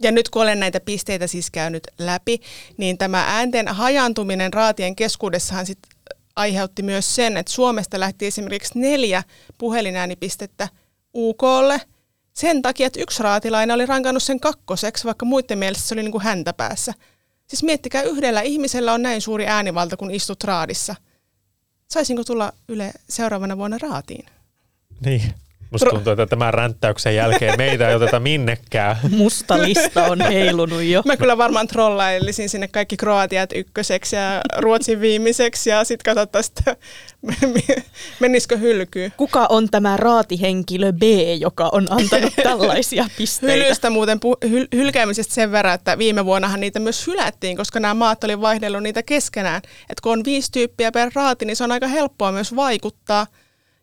[0.02, 2.40] Ja nyt kun olen näitä pisteitä siis käynyt läpi,
[2.78, 5.80] niin tämä äänten hajantuminen raatien keskuudessahan sit
[6.36, 9.24] aiheutti myös sen, että Suomesta lähti esimerkiksi neljä
[9.58, 10.68] puhelinäänipistettä
[11.16, 11.82] UKlle
[12.38, 16.12] sen takia, että yksi raatilainen oli rankannut sen kakkoseksi, vaikka muiden mielestä se oli niin
[16.12, 16.94] kuin häntä päässä.
[17.48, 20.96] Siis miettikää, yhdellä ihmisellä on näin suuri äänivalta, kun istut raadissa.
[21.88, 24.26] Saisinko tulla Yle seuraavana vuonna raatiin?
[25.06, 25.34] Niin.
[25.76, 28.96] Musta tuntuu, että tämän ränttäyksen jälkeen meitä ei oteta minnekään.
[29.10, 31.02] Musta lista on heilunut jo.
[31.06, 36.76] Mä kyllä varmaan trollailisin sinne kaikki Kroatiat ykköseksi ja Ruotsin viimeiseksi ja sitten katsottaisiin, että
[38.20, 39.14] menisikö hylkyyn.
[39.18, 41.04] Kuka on tämä raatihenkilö B,
[41.40, 43.64] joka on antanut tällaisia pisteitä?
[43.64, 47.94] Hylystä muuten pu- hyl- hylkäämisestä sen verran, että viime vuonnahan niitä myös hylättiin, koska nämä
[47.94, 49.62] maat oli vaihdellut niitä keskenään.
[49.90, 53.28] Et kun on viisi tyyppiä per raati, niin se on aika helppoa myös vaikuttaa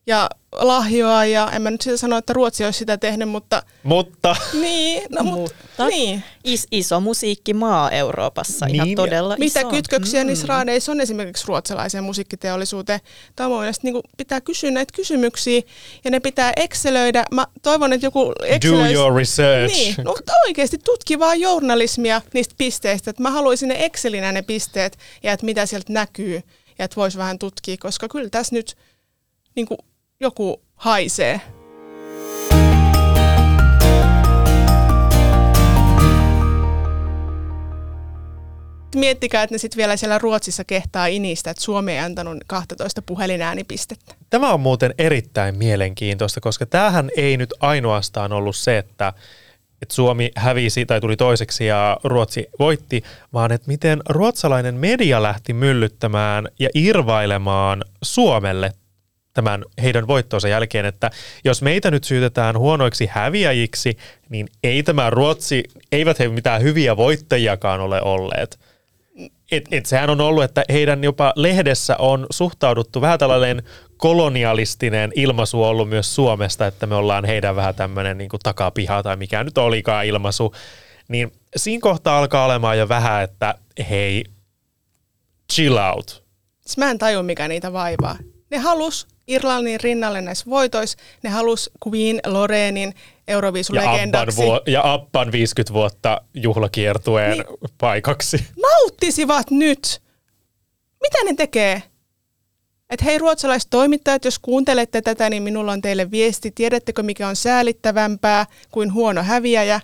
[0.06, 1.24] ja lahjoa.
[1.24, 5.22] Ja en mä nyt sitä sano, että Ruotsi olisi sitä tehnyt, mutta Mutta niin, no,
[5.22, 6.24] mutta, Mutta niin.
[6.44, 8.96] Is, iso musiikkimaa Euroopassa, ihan Niin.
[8.96, 9.68] todella Mitä iso.
[9.70, 10.26] kytköksiä mm.
[10.26, 13.00] niissä raadeissa on esimerkiksi ruotsalaiseen musiikkiteollisuuteen?
[13.36, 15.60] Tämä on mun mielestä niin kuin pitää kysyä näitä kysymyksiä
[16.04, 17.24] ja ne pitää excelöidä.
[17.30, 18.94] Mä toivon, että joku do excelöisi.
[18.94, 19.74] your research.
[19.74, 23.10] Niin, no, mutta oikeasti tutkivaa journalismia niistä pisteistä.
[23.10, 26.42] Että mä haluaisin ne Excelinä ne pisteet ja että mitä sieltä näkyy
[26.78, 28.76] ja että voisi vähän tutkia, koska kyllä tässä nyt
[29.56, 29.78] niin kuin
[30.22, 31.40] joku haisee.
[38.94, 44.14] miettikää, että ne sitten vielä siellä Ruotsissa kehtaa inistä, että Suomi ei antanut 12 puhelinäänipistettä.
[44.30, 49.12] Tämä on muuten erittäin mielenkiintoista, koska tämähän ei nyt ainoastaan ollut se, että,
[49.82, 55.52] että Suomi hävisi tai tuli toiseksi ja Ruotsi voitti, vaan että miten ruotsalainen media lähti
[55.52, 58.72] myllyttämään ja irvailemaan Suomelle
[59.34, 61.10] tämän heidän voittonsa jälkeen, että
[61.44, 63.96] jos meitä nyt syytetään huonoiksi häviäjiksi,
[64.28, 68.60] niin ei tämä Ruotsi, eivät he mitään hyviä voittajiakaan ole olleet.
[69.52, 73.62] Et, et sehän on ollut, että heidän jopa lehdessä on suhtauduttu vähän tällainen
[73.96, 79.44] kolonialistinen ilmaisu ollut myös Suomesta, että me ollaan heidän vähän tämmöinen niin takapiha tai mikä
[79.44, 80.54] nyt olikaan ilmaisu.
[81.08, 83.54] Niin siinä kohtaa alkaa olemaan jo vähän, että
[83.90, 84.24] hei,
[85.52, 86.24] chill out.
[86.76, 88.16] Mä en tajua, mikä niitä vaivaa.
[88.50, 90.98] Ne halus Irlannin rinnalle näissä voitoissa.
[91.22, 92.94] Ne halus Queen Loreenin
[93.28, 94.42] Euroviisulegendaksi.
[94.42, 98.36] Ja Appan, ja Appan 50 vuotta juhlakiertueen niin, paikaksi.
[98.62, 100.02] Nauttisivat nyt!
[101.02, 101.82] Mitä ne tekee?
[102.90, 106.50] Että hei ruotsalaiset toimittajat, jos kuuntelette tätä, niin minulla on teille viesti.
[106.50, 109.80] Tiedättekö, mikä on säälittävämpää kuin huono häviäjä?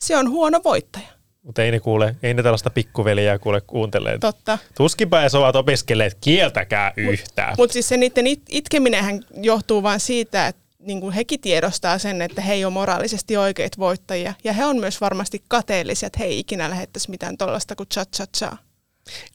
[0.00, 1.21] Se on huono voittaja.
[1.42, 4.18] Mutta ei ne kuule, ei ne tällaista pikkuveliä kuule kuuntelee.
[4.18, 4.58] Totta.
[4.76, 7.48] Tuskinpä edes ovat opiskelleet kieltäkään yhtään.
[7.48, 11.98] Mutta mut siis se niiden it- itkeminenhän johtuu vain siitä, että niin kuin hekin tiedostaa
[11.98, 14.34] sen, että he ei ole moraalisesti oikeita voittajia.
[14.44, 18.04] Ja he on myös varmasti kateellisia, että he ei ikinä lähettäisi mitään tuollaista kuin cha
[18.04, 18.56] cha cha.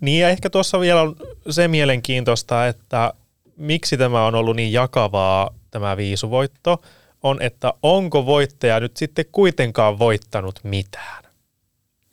[0.02, 1.16] Niin ja ehkä tuossa vielä on
[1.50, 3.14] se mielenkiintoista, että
[3.58, 6.82] miksi tämä on ollut niin jakavaa tämä viisuvoitto,
[7.24, 11.27] on, että onko voittaja nyt sitten kuitenkaan voittanut mitään.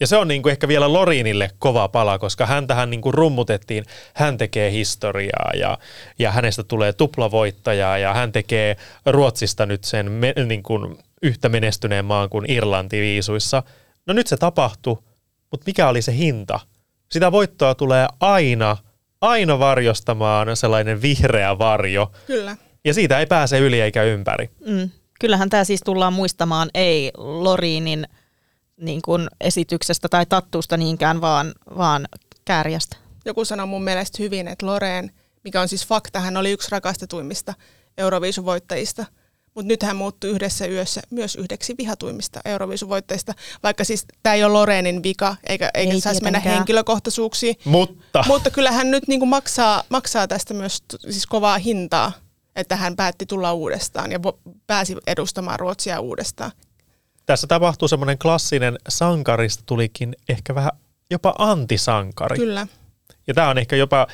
[0.01, 3.85] Ja se on niin kuin ehkä vielä Lorinille kova pala, koska häntähän niin kuin rummutettiin,
[4.15, 5.79] hän tekee historiaa ja,
[6.19, 8.77] ja hänestä tulee tuplavoittaja ja hän tekee
[9.07, 13.63] Ruotsista nyt sen me, niin kuin yhtä menestyneen maan kuin Irlanti viisuissa.
[14.07, 14.99] No nyt se tapahtui,
[15.51, 16.61] mutta mikä oli se hinta?
[17.11, 18.77] Sitä voittoa tulee aina,
[19.21, 22.13] aina varjostamaan sellainen vihreä varjo.
[22.27, 22.57] Kyllä.
[22.85, 24.51] Ja siitä ei pääse yli eikä ympäri.
[24.67, 24.91] Mm.
[25.21, 28.07] Kyllähän tämä siis tullaan muistamaan ei Lorinin–
[28.81, 32.09] niin kuin esityksestä tai tattuusta niinkään, vaan, vaan
[32.45, 32.97] kääriästä.
[33.25, 35.11] Joku sanoi mun mielestä hyvin, että Loreen,
[35.45, 37.55] mikä on siis fakta, hän oli yksi rakastetuimmista
[37.99, 39.05] Euroviisuvoittajista,
[39.55, 44.53] mutta nyt hän muuttui yhdessä yössä myös yhdeksi vihatuimmista Euroviisuvoittajista, vaikka siis tämä ei ole
[44.53, 47.57] Loreenin vika, eikä, eikä ei saisi mennä henkilökohtaisuuksiin.
[47.65, 48.25] Mutta.
[48.27, 52.13] Mutta kyllä hän nyt niin kuin maksaa, maksaa tästä myös siis kovaa hintaa,
[52.57, 54.19] että hän päätti tulla uudestaan ja
[54.67, 56.51] pääsi edustamaan Ruotsia uudestaan
[57.27, 60.73] tässä tapahtuu semmoinen klassinen sankarista tulikin ehkä vähän
[61.11, 62.37] jopa antisankari.
[62.37, 62.67] Kyllä.
[63.27, 64.07] Ja tämä on ehkä jopa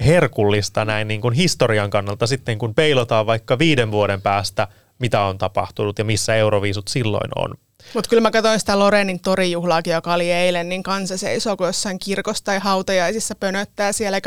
[0.00, 5.38] herkullista näin niin kuin historian kannalta sitten, kun peilotaan vaikka viiden vuoden päästä, mitä on
[5.38, 7.54] tapahtunut ja missä euroviisut silloin on.
[7.94, 11.98] Mutta kyllä mä katsoin sitä Lorenin torijuhlaakin, joka oli eilen, niin kansa seisoo, kun jossain
[11.98, 14.20] kirkossa tai hautajaisissa pönöttää siellä.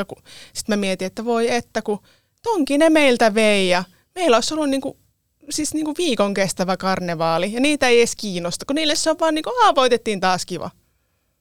[0.53, 1.99] Sitten mä mietin, että voi että, kun
[2.43, 3.83] tonkin ne meiltä vei ja
[4.15, 4.97] meillä olisi ollut niinku
[5.51, 9.35] siis niinku viikon kestävä karnevaali, ja niitä ei edes kiinnosta, kun niille se on vaan
[9.35, 10.71] niinku, aah, voitettiin taas kiva.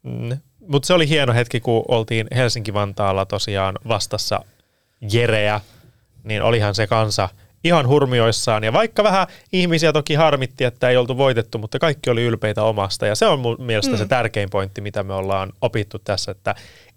[0.02, 0.38] Mm.
[0.68, 4.44] Mutta se oli hieno hetki, kun oltiin Helsinki-Vantaalla tosiaan vastassa
[5.12, 5.60] Jereä,
[6.24, 7.28] niin olihan se kansa
[7.64, 8.64] ihan hurmioissaan.
[8.64, 13.06] Ja vaikka vähän ihmisiä toki harmitti, että ei oltu voitettu, mutta kaikki oli ylpeitä omasta.
[13.06, 13.98] Ja se on mun mielestä mm.
[13.98, 16.54] se tärkein pointti, mitä me ollaan opittu tässä, että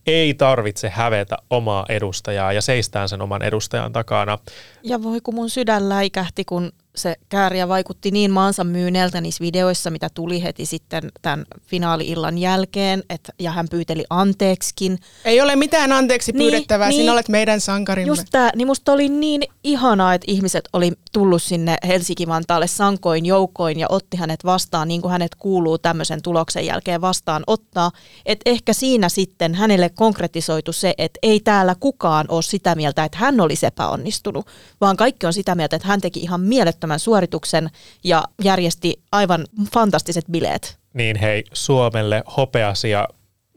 [0.08, 4.38] ei tarvitse hävetä omaa edustajaa ja seistään sen oman edustajan takana.
[4.84, 9.90] Ja voi kun mun sydän läikähti, kun se kääriä vaikutti niin maansa myyneeltä niissä videoissa,
[9.90, 15.00] mitä tuli heti sitten tämän finaali-illan jälkeen, et, ja hän pyyteli anteeksikin.
[15.26, 18.08] Ei ole mitään anteeksi niin, pyydettävää, niin, sinä olet meidän sankarimme.
[18.08, 23.80] Just tää, niin musta oli niin ihanaa, että ihmiset oli tullut sinne Helsinki-Vantaalle sankoin joukoin
[23.80, 27.92] ja otti hänet vastaan, niin kuin hänet kuuluu tämmöisen tuloksen jälkeen vastaan ottaa.
[28.26, 33.18] Että ehkä siinä sitten hänelle konkretisoitu se, että ei täällä kukaan ole sitä mieltä, että
[33.18, 34.48] hän olisi epäonnistunut,
[34.82, 37.70] vaan kaikki on sitä mieltä, että hän teki ihan mielettömän mielettömän suorituksen
[38.04, 40.78] ja järjesti aivan fantastiset bileet.
[40.94, 43.08] Niin hei, Suomelle hopeasia.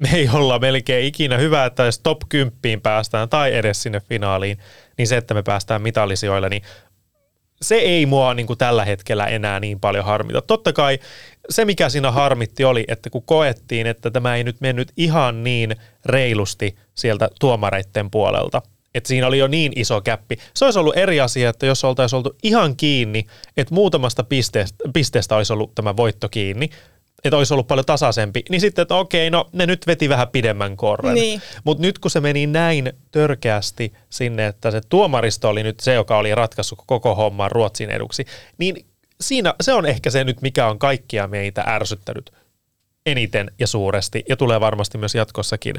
[0.01, 4.59] Me ei olla melkein ikinä hyvä, että jos top 10 päästään tai edes sinne finaaliin,
[4.99, 6.63] niin se, että me päästään mitallisijoille, niin
[7.63, 10.43] se ei mua niin kuin tällä hetkellä enää niin paljon harmita.
[10.43, 10.99] Totta kai
[11.51, 15.77] se, mikä siinä harmitti oli, että kun koettiin, että tämä ei nyt mennyt ihan niin
[16.07, 18.63] reilusti sieltä tuomareitten puolelta–
[18.95, 20.37] että siinä oli jo niin iso käppi.
[20.55, 23.27] Se olisi ollut eri asia, että jos oltaisiin oltu ihan kiinni,
[23.57, 26.71] että muutamasta pisteestä, pisteestä olisi ollut tämä voitto kiinni,
[27.25, 30.77] että olisi ollut paljon tasaisempi, niin sitten, että okei, no ne nyt veti vähän pidemmän
[30.77, 31.15] korren.
[31.15, 31.43] Niin.
[31.65, 36.19] Mutta nyt kun se meni näin törkeästi sinne, että se tuomaristo oli nyt se, joka
[36.19, 38.25] oli ratkaissut koko homman Ruotsin eduksi,
[38.59, 38.87] niin
[39.21, 42.33] siinä se on ehkä se nyt, mikä on kaikkia meitä ärsyttänyt
[43.07, 45.75] eniten ja suuresti, ja tulee varmasti myös jatkossakin.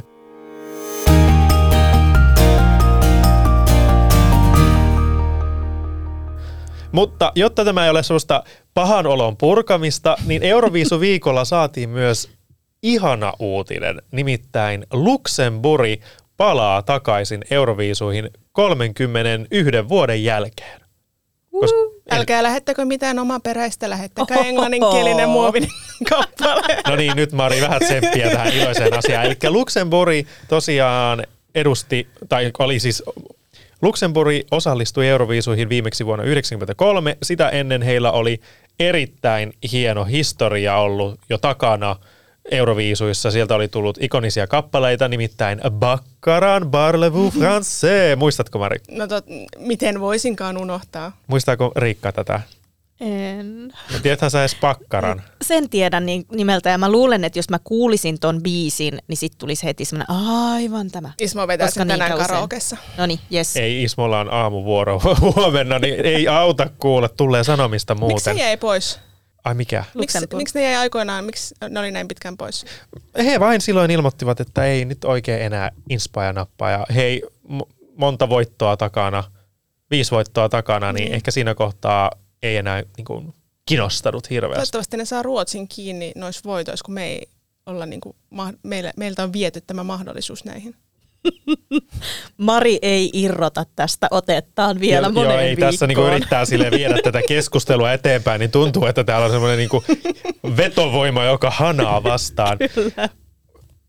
[6.95, 12.29] Mutta jotta tämä ei ole sellaista pahan olon purkamista, niin Euroviisu viikolla saatiin myös
[12.83, 14.01] ihana uutinen.
[14.11, 16.01] Nimittäin Luxemburgi
[16.37, 20.81] palaa takaisin Euroviisuihin 31 vuoden jälkeen.
[21.59, 21.77] Koska
[22.11, 25.69] Älkää lähettäkö mitään omaperäistä, lähettäkää englanninkielinen muovinen
[26.09, 26.81] kappale.
[26.87, 29.25] No niin, nyt Mari, vähän tsemppiä tähän iloiseen asiaan.
[29.25, 31.23] Eli Luxemburgi tosiaan
[31.55, 33.03] edusti, tai oli siis
[33.81, 37.17] Luxemburgi osallistui Euroviisuihin viimeksi vuonna 1993.
[37.23, 38.41] Sitä ennen heillä oli
[38.79, 41.95] erittäin hieno historia ollut jo takana
[42.51, 43.31] Euroviisuissa.
[43.31, 48.15] Sieltä oli tullut ikonisia kappaleita, nimittäin Baccaran Barlevou Français.
[48.15, 48.79] Muistatko Mari?
[48.91, 49.25] No tot,
[49.57, 51.17] miten voisinkaan unohtaa?
[51.27, 52.41] Muistaako Riikka tätä?
[52.99, 53.73] En.
[53.93, 55.21] Ja tiedäthän sä edes Baccaran?
[55.41, 59.33] Sen tiedän niin nimeltä ja mä luulen, että jos mä kuulisin ton biisin, niin sit
[59.37, 61.11] tulisi heti semmoinen aivan tämä.
[61.21, 62.27] Ismo vetää sen tänään niinkä usein.
[62.27, 62.77] karaokessa.
[62.97, 63.57] No niin, yes.
[63.57, 65.01] Ei, Ismolla on aamuvuoro
[65.35, 68.35] huomenna, niin ei auta kuule, tulee sanomista Miksi muuten.
[68.35, 68.99] se jäi pois?
[69.43, 69.83] Ai mikä?
[69.95, 72.65] Miksi, miksi ne jäi aikoinaan, miksi ne oli näin pitkään pois?
[73.25, 76.69] He vain silloin ilmoittivat, että ei nyt oikein enää inspaa ja nappaa.
[76.71, 77.59] Ja hei, m-
[77.97, 79.23] monta voittoa takana,
[79.91, 82.11] viisi voittoa takana, niin ehkä siinä kohtaa
[82.43, 83.33] ei enää niin kuin,
[83.65, 84.55] kinostanut hirveästi.
[84.55, 87.27] Toivottavasti ne saa Ruotsin kiinni noissa voitoissa, kun me ei
[87.65, 88.15] olla niin kuin,
[88.63, 90.75] meillä, meiltä on viety tämä mahdollisuus näihin.
[92.37, 95.71] Mari ei irrota tästä otettaan vielä moneen joo, ei viikkoon.
[95.71, 99.83] tässä niinku yrittää sille viedä tätä keskustelua eteenpäin, niin tuntuu, että täällä on semmoinen niinku
[100.57, 102.57] vetovoima, joka hanaa vastaan.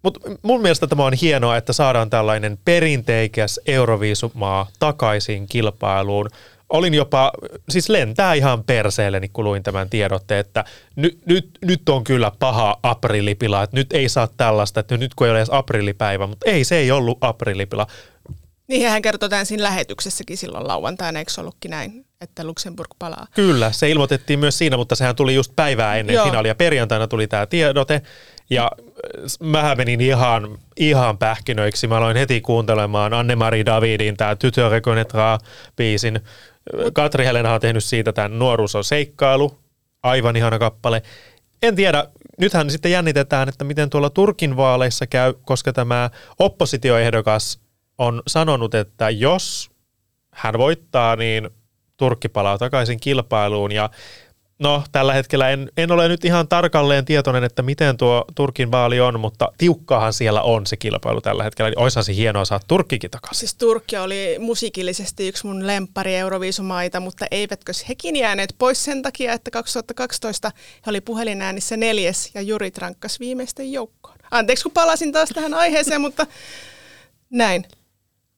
[0.03, 6.29] Mutta mun mielestä tämä on hienoa, että saadaan tällainen perinteikäs Euroviisumaa takaisin kilpailuun.
[6.69, 7.33] Olin jopa,
[7.69, 10.65] siis lentää ihan perseelleni, kun luin tämän tiedotteen, että
[10.97, 15.27] nyt, nyt, nyt on kyllä paha aprillipila, että nyt ei saa tällaista, että nyt kun
[15.27, 17.87] ei ole edes aprillipäivä, mutta ei, se ei ollut aprillipila.
[18.69, 23.27] Niin hän kertoi tämän siinä lähetyksessäkin silloin lauantaina, eikö ollutkin näin, että Luxemburg palaa?
[23.35, 26.25] Kyllä, se ilmoitettiin myös siinä, mutta sehän tuli just päivää ennen Joo.
[26.25, 26.55] finaalia.
[26.55, 28.03] Perjantaina tuli tämä tiedote
[28.51, 28.71] ja
[29.41, 31.87] mä menin ihan, ihan pähkinöiksi.
[31.87, 34.71] Mä aloin heti kuuntelemaan Anne-Marie Davidin tämä Tytö
[35.77, 36.21] biisin.
[36.93, 39.59] Katri Helena on tehnyt siitä tämän Nuoruus on seikkailu,
[40.03, 41.03] aivan ihana kappale.
[41.63, 42.07] En tiedä,
[42.41, 47.61] nythän sitten jännitetään, että miten tuolla Turkin vaaleissa käy, koska tämä oppositioehdokas
[47.99, 49.71] on sanonut, että jos
[50.33, 51.51] hän voittaa, niin
[51.97, 53.91] Turkki palaa takaisin kilpailuun ja
[54.59, 59.01] no tällä hetkellä en, en ole nyt ihan tarkalleen tietoinen, että miten tuo Turkin vaali
[59.01, 61.69] on, mutta tiukkaahan siellä on se kilpailu tällä hetkellä.
[61.69, 63.39] Eli olisihan se hienoa saada Turkkikin takaisin.
[63.39, 69.33] Siis Turkki oli musiikillisesti yksi mun lemppari Euroviisumaita, mutta eivätkö hekin jääneet pois sen takia,
[69.33, 70.53] että 2012
[70.87, 74.17] he oli puhelinäänissä neljäs ja Juri rankkas viimeisten joukkoon.
[74.31, 76.27] Anteeksi, kun palasin taas tähän aiheeseen, mutta
[77.31, 77.65] näin.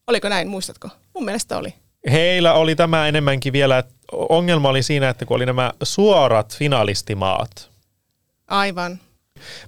[0.06, 0.88] Oliko näin, muistatko?
[1.14, 1.74] Mun mielestä oli.
[2.10, 7.70] Heillä oli tämä enemmänkin vielä, että ongelma oli siinä, että kun oli nämä suorat finalistimaat,
[8.48, 8.98] Aivan.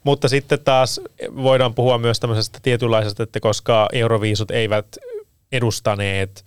[0.05, 1.01] Mutta sitten taas
[1.37, 4.87] voidaan puhua myös tämmöisestä tietynlaisesta, että koska euroviisut eivät
[5.53, 6.45] edustaneet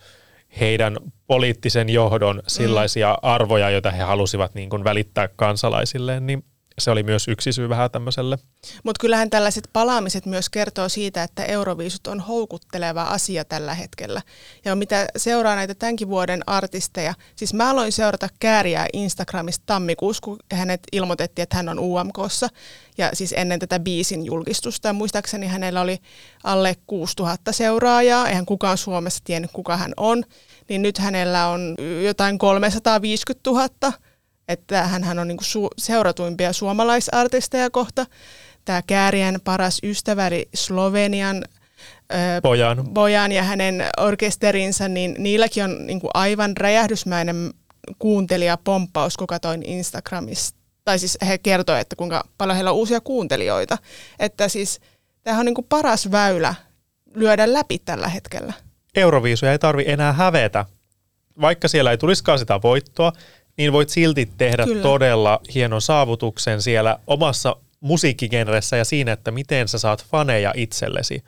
[0.59, 6.43] heidän poliittisen johdon sellaisia arvoja, joita he halusivat niin kuin välittää kansalaisilleen, niin
[6.79, 8.37] se oli myös yksi syy vähän tämmöiselle.
[8.83, 14.21] Mutta kyllähän tällaiset palaamiset myös kertoo siitä, että Euroviisut on houkutteleva asia tällä hetkellä.
[14.65, 20.39] Ja mitä seuraa näitä tämänkin vuoden artisteja, siis mä aloin seurata Kääriä Instagramista tammikuussa, kun
[20.53, 22.49] hänet ilmoitettiin, että hän on UMKssa.
[22.97, 24.87] Ja siis ennen tätä biisin julkistusta.
[24.87, 25.97] Ja muistaakseni hänellä oli
[26.43, 28.27] alle 6000 seuraajaa.
[28.27, 30.23] Eihän kukaan Suomessa tiennyt, kuka hän on.
[30.69, 33.93] Niin nyt hänellä on jotain 350 000
[34.47, 38.05] että hän on niinku su- seuratuimpia suomalaisartisteja kohta.
[38.65, 41.43] Tämä Käärien paras ystävä, eli Slovenian
[42.13, 42.87] ö, Pojan.
[42.89, 47.53] Bojan ja hänen orkesterinsa, niin niilläkin on niinku aivan räjähdysmäinen
[47.99, 50.59] kuuntelijapomppaus, kun katoin Instagramista.
[50.85, 53.77] Tai siis he kertoivat, että kuinka paljon heillä on uusia kuuntelijoita.
[54.19, 54.79] Että siis
[55.23, 56.55] tämähän on niinku paras väylä
[57.15, 58.53] lyödä läpi tällä hetkellä.
[58.95, 60.65] Euroviisuja ei tarvi enää hävetä.
[61.41, 63.11] Vaikka siellä ei tulisikaan sitä voittoa,
[63.57, 64.81] niin voit silti tehdä Kyllä.
[64.81, 71.23] Todella hienon saavutuksen siellä omassa musiikkigenressä ja siinä, että miten sä saat faneja itsellesi.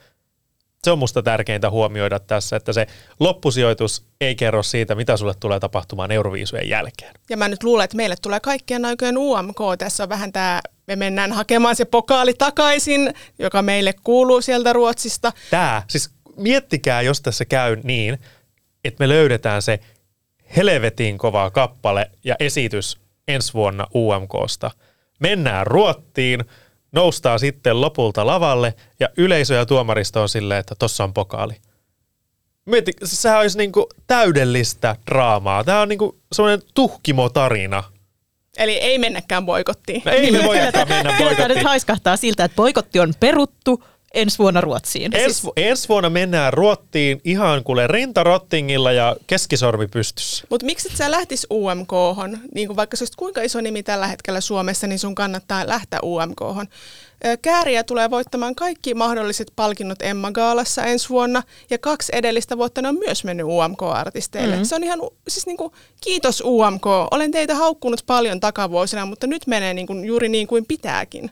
[0.84, 2.88] Se on musta tärkeintä huomioida tässä, että se
[3.20, 7.14] loppusijoitus ei kerro siitä, mitä sulle tulee tapahtumaan Euroviisujen jälkeen.
[7.30, 9.58] Ja mä nyt luulen, että meille tulee kaikkien aikojen UMK.
[9.78, 15.32] Tässä on vähän tämä, me mennään hakemaan se pokaali takaisin, joka meille kuuluu sieltä Ruotsista.
[15.50, 18.20] Tää, siis miettikää, jos tässä käy niin,
[18.84, 19.80] että me löydetään se
[20.56, 24.72] helvetin kova kappale ja esitys ensi vuonna UMKsta.
[25.20, 26.46] Mennään Ruottiin,
[26.92, 31.54] noustaa sitten lopulta lavalle ja yleisö ja tuomaristo on silleen, että tossa on pokaali.
[32.66, 35.64] Mieti, sehän olisi niinku täydellistä draamaa.
[35.64, 37.84] Tämä on niinku semmoinen tuhkimotarina.
[38.58, 40.02] Eli ei mennäkään boikottiin.
[40.06, 41.66] No ei me voidakaan mennä Kyllä tämä nyt boikottiin.
[41.66, 43.84] haiskahtaa siltä, että boikotti on peruttu
[44.16, 45.16] ensi vuonna Ruotsiin.
[45.16, 50.48] Ens, ensi vuonna mennään Ruottiin ihan kuule rintarottingilla ja keskisormi pystyssä.
[50.50, 51.90] Mutta miksi et sä lähtis umk
[52.56, 56.42] Niin vaikka sä olisit kuinka iso nimi tällä hetkellä Suomessa, niin sun kannattaa lähteä umk
[57.42, 62.88] Kääriä tulee voittamaan kaikki mahdolliset palkinnot Emma Gaalassa ensi vuonna, ja kaksi edellistä vuotta ne
[62.88, 64.56] on myös mennyt UMK-artisteille.
[64.56, 64.66] Mm-hmm.
[64.66, 69.48] Se on ihan, siis niin kuin, kiitos UMK, olen teitä haukkunut paljon takavuosina, mutta nyt
[69.48, 71.32] menee niin kuin, juuri niin kuin pitääkin.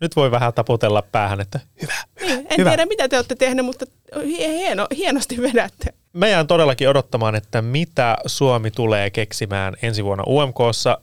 [0.00, 2.70] Nyt voi vähän taputella päähän, että hyvä, hyvä, Niin, en hyvä.
[2.70, 3.86] tiedä mitä te olette tehneet, mutta
[4.16, 5.94] hie- hieno, hienosti vedätte.
[6.12, 10.98] Me jään todellakin odottamaan, että mitä Suomi tulee keksimään ensi vuonna UMKssa.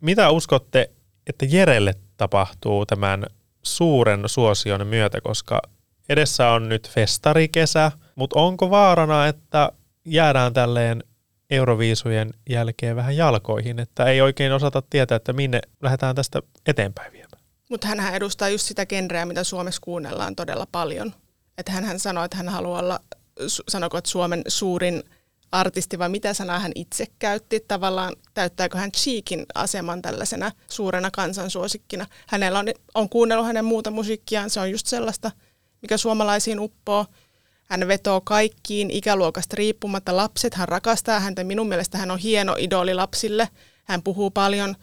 [0.00, 0.90] Mitä uskotte,
[1.26, 3.26] että Jerelle tapahtuu tämän
[3.62, 5.62] suuren suosion myötä, koska
[6.08, 9.72] edessä on nyt festarikesä, mutta onko vaarana, että
[10.04, 11.04] jäädään tälleen
[11.50, 17.25] Euroviisujen jälkeen vähän jalkoihin, että ei oikein osata tietää, että minne lähdetään tästä eteenpäin viemään.
[17.70, 21.14] Mutta hän edustaa just sitä genreä, mitä Suomessa kuunnellaan todella paljon.
[21.58, 23.00] Että hän sanoi, että hän haluaa olla,
[23.68, 25.02] sanoiko, että Suomen suurin
[25.52, 27.60] artisti, vai mitä sanaa hän itse käytti.
[27.68, 32.06] Tavallaan täyttääkö hän Cheekin aseman tällaisena suurena kansansuosikkina.
[32.26, 35.30] Hänellä on, on kuunnellut hänen muuta musiikkiaan, se on just sellaista,
[35.82, 37.06] mikä suomalaisiin uppoo.
[37.64, 40.16] Hän vetoo kaikkiin ikäluokasta riippumatta.
[40.16, 41.44] Lapset, hän rakastaa häntä.
[41.44, 43.48] Minun mielestä hän on hieno idoli lapsille.
[43.84, 44.76] Hän puhuu paljon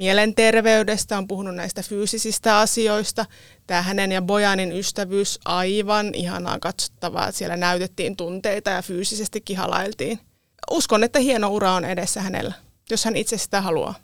[0.00, 3.26] mielenterveydestä, on puhunut näistä fyysisistä asioista.
[3.66, 7.32] Tämä hänen ja Bojanin ystävyys, aivan ihanaa katsottavaa.
[7.32, 10.20] Siellä näytettiin tunteita ja fyysisestikin halailtiin.
[10.70, 12.54] Uskon, että hieno ura on edessä hänellä,
[12.90, 13.94] jos hän itse sitä haluaa.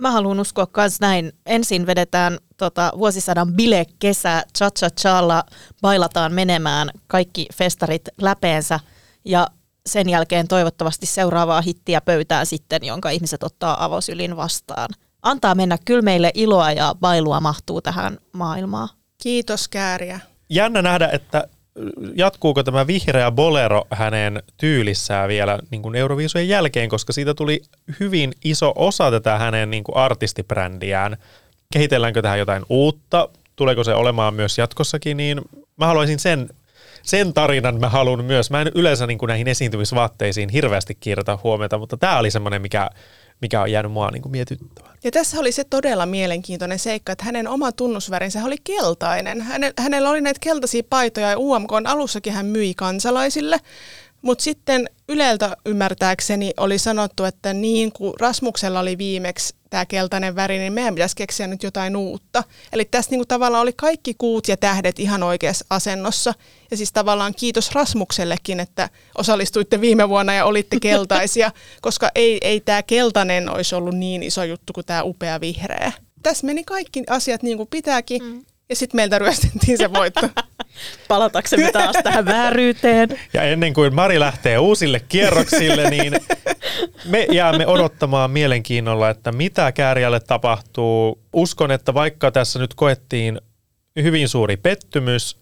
[0.00, 1.32] Mä haluan uskoa myös näin.
[1.46, 5.44] Ensin vedetään tota, vuosisadan bile-kesä, cha cha challa
[5.80, 8.80] bailataan menemään kaikki festarit läpeensä
[9.24, 9.46] ja
[9.86, 14.88] sen jälkeen toivottavasti seuraavaa hittiä pöytään sitten, jonka ihmiset ottaa avosylin vastaan.
[15.24, 18.88] Antaa mennä, kyllä meille iloa ja bailua mahtuu tähän maailmaan.
[19.22, 20.20] Kiitos Kääriä.
[20.48, 21.48] Jännä nähdä, että
[22.14, 27.62] jatkuuko tämä vihreä bolero hänen tyylissään vielä niin kuin Euroviisujen jälkeen, koska siitä tuli
[28.00, 31.16] hyvin iso osa tätä hänen niin kuin artistibrändiään.
[31.72, 33.28] Kehitelläänkö tähän jotain uutta?
[33.56, 35.16] Tuleeko se olemaan myös jatkossakin?
[35.16, 35.40] Niin
[35.76, 36.48] mä haluaisin sen,
[37.02, 38.50] sen tarinan mä haluan myös.
[38.50, 42.90] Mä en yleensä niin kuin näihin esiintymisvaatteisiin hirveästi kiinnitä huomiota, mutta tämä oli semmoinen, mikä,
[43.44, 44.94] mikä on jäänyt mua niin kuin mietityttämään.
[45.04, 49.40] Ja tässä oli se todella mielenkiintoinen seikka, että hänen oma tunnusvärinsä oli keltainen.
[49.40, 53.60] Häne, hänellä oli näitä keltaisia paitoja ja UMK alussakin hän myi kansalaisille.
[54.22, 60.58] Mutta sitten Yleltä ymmärtääkseni oli sanottu, että niin kuin Rasmuksella oli viimeksi tämä keltainen väri,
[60.58, 62.44] niin meidän pitäisi keksiä nyt jotain uutta.
[62.72, 66.34] Eli tässä niin kuin tavallaan oli kaikki kuut ja tähdet ihan oikeassa asennossa.
[66.70, 72.60] Ja siis tavallaan kiitos Rasmuksellekin, että osallistuitte viime vuonna ja olitte keltaisia, koska ei, ei
[72.60, 75.92] tämä keltainen olisi ollut niin iso juttu kuin tämä upea vihreä.
[76.22, 78.44] Tässä meni kaikki asiat niin kuin pitääkin, mm.
[78.74, 80.28] Ja sitten meiltä ryöstettiin se voitto.
[81.08, 83.08] Palataksemme taas tähän vääryyteen.
[83.32, 86.12] Ja ennen kuin Mari lähtee uusille kierroksille, niin
[87.04, 91.22] me jäämme odottamaan mielenkiinnolla, että mitä Kääriälle tapahtuu.
[91.32, 93.40] Uskon, että vaikka tässä nyt koettiin
[94.02, 95.36] hyvin suuri pettymys,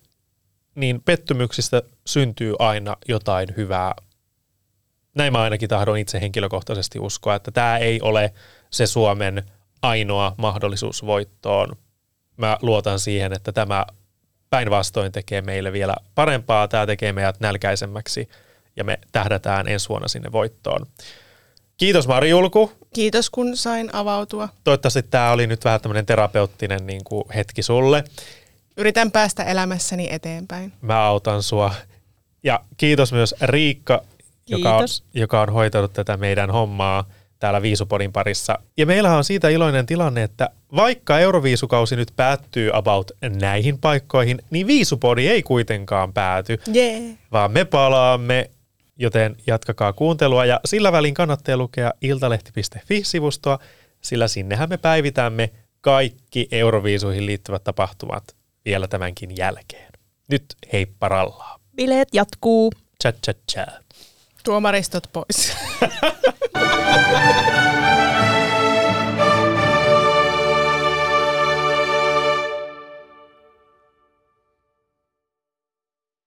[0.74, 3.94] niin pettymyksistä syntyy aina jotain hyvää.
[5.14, 8.32] Näin mä ainakin tahdon itse henkilökohtaisesti uskoa, että tämä ei ole
[8.70, 9.42] se Suomen
[9.82, 11.76] ainoa mahdollisuus voittoon.
[12.36, 13.86] Mä luotan siihen, että tämä
[14.50, 16.68] päinvastoin tekee meille vielä parempaa.
[16.68, 18.28] Tämä tekee meidät nälkäisemmäksi
[18.76, 20.86] ja me tähdätään ensi vuonna sinne voittoon.
[21.76, 22.72] Kiitos Mari Julku.
[22.94, 24.48] Kiitos kun sain avautua.
[24.64, 28.04] Toivottavasti tämä oli nyt vähän tämmöinen terapeuttinen niin kuin hetki sulle.
[28.76, 30.72] Yritän päästä elämässäni eteenpäin.
[30.80, 31.74] Mä autan sua.
[32.42, 34.02] Ja kiitos myös Riikka,
[34.48, 35.04] joka on, Kiitos.
[35.14, 38.58] joka on hoitanut tätä meidän hommaa täällä Viisupodin parissa.
[38.76, 44.66] Ja meillähän on siitä iloinen tilanne, että vaikka Euroviisukausi nyt päättyy about näihin paikkoihin, niin
[44.66, 47.02] Viisupodi ei kuitenkaan pääty, Jee.
[47.32, 48.50] vaan me palaamme,
[48.96, 50.44] joten jatkakaa kuuntelua.
[50.44, 53.58] Ja sillä välin kannattaa lukea iltalehti.fi-sivustoa,
[54.00, 59.92] sillä sinnehän me päivitämme kaikki Euroviisuihin liittyvät tapahtumat vielä tämänkin jälkeen.
[60.28, 61.58] Nyt heippa rallaa.
[61.76, 62.72] Bileet jatkuu.
[63.02, 63.66] Cha cha cha.
[64.44, 65.56] Tuomaristot pois.